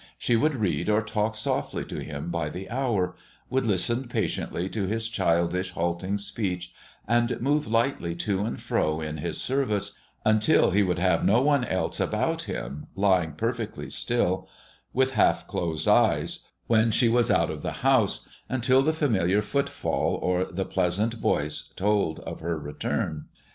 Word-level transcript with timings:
She 0.17 0.35
would 0.35 0.55
read 0.55 0.89
or 0.89 1.03
talk 1.03 1.35
softly 1.35 1.85
to 1.85 2.03
him 2.03 2.31
by 2.31 2.49
the 2.49 2.67
hour, 2.71 3.15
would 3.51 3.65
listen 3.65 4.07
patiently 4.07 4.67
to 4.67 4.87
his 4.87 5.07
childish, 5.07 5.73
halting 5.73 6.17
speech, 6.17 6.73
and 7.07 7.39
move 7.39 7.67
lightly 7.67 8.15
to 8.15 8.41
and 8.41 8.59
fro 8.59 8.99
in 8.99 9.17
his 9.19 9.39
service, 9.39 9.95
until 10.25 10.71
he 10.71 10.81
would 10.81 10.97
have 10.97 11.23
no 11.23 11.39
one 11.43 11.63
else 11.63 11.99
about 11.99 12.45
him, 12.45 12.87
lying 12.95 13.33
perfectly 13.33 13.91
still, 13.91 14.49
with 14.91 15.11
half 15.11 15.45
closed 15.47 15.87
eyes, 15.87 16.47
when 16.65 16.89
she 16.89 17.07
was 17.07 17.29
out 17.29 17.51
of 17.51 17.61
the 17.61 17.71
house, 17.85 18.27
until 18.49 18.81
the 18.81 18.93
familiar 18.93 19.43
footfall 19.43 20.15
or 20.15 20.45
the 20.45 20.65
pleasant 20.65 21.13
voice 21.13 21.71
told 21.75 22.21
of 22.21 22.39
her 22.39 22.57
return. 22.57 23.25